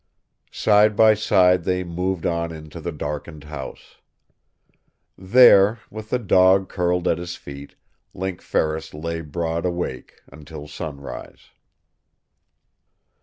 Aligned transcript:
Side 0.51 0.95
by 0.95 1.13
side 1.13 1.63
they 1.63 1.83
moved 1.83 2.25
on 2.25 2.51
into 2.51 2.81
the 2.81 2.91
darkened 2.91 3.43
house. 3.43 3.97
There, 5.15 5.77
with 5.91 6.09
the 6.09 6.17
dog 6.17 6.69
curled 6.69 7.07
at 7.07 7.19
his 7.19 7.35
feet, 7.35 7.75
Link 8.11 8.41
Ferris 8.41 8.95
lay 8.95 9.21
broad 9.21 9.63
awake 9.63 10.15
until 10.25 10.67
sunrise. 10.67 11.51